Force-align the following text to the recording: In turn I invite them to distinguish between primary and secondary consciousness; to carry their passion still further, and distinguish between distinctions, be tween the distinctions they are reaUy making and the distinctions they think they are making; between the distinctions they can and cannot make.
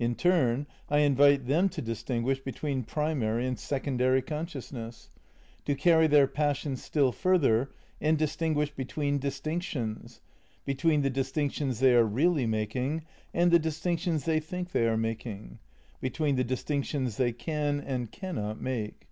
In 0.00 0.16
turn 0.16 0.66
I 0.88 0.98
invite 1.06 1.46
them 1.46 1.68
to 1.68 1.80
distinguish 1.80 2.40
between 2.40 2.82
primary 2.82 3.46
and 3.46 3.56
secondary 3.56 4.20
consciousness; 4.22 5.08
to 5.66 5.76
carry 5.76 6.08
their 6.08 6.26
passion 6.26 6.74
still 6.74 7.12
further, 7.12 7.70
and 8.00 8.18
distinguish 8.18 8.72
between 8.72 9.20
distinctions, 9.20 10.20
be 10.64 10.74
tween 10.74 11.02
the 11.02 11.10
distinctions 11.10 11.78
they 11.78 11.94
are 11.94 12.02
reaUy 12.04 12.48
making 12.48 13.04
and 13.32 13.52
the 13.52 13.60
distinctions 13.60 14.24
they 14.24 14.40
think 14.40 14.72
they 14.72 14.88
are 14.88 14.96
making; 14.96 15.60
between 16.00 16.34
the 16.34 16.42
distinctions 16.42 17.16
they 17.16 17.32
can 17.32 17.80
and 17.80 18.10
cannot 18.10 18.60
make. 18.60 19.06